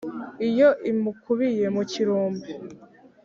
Iyo 0.49 0.69
imukubiye 0.91 1.65
mu 1.75 1.83
kirumbi, 1.91 2.49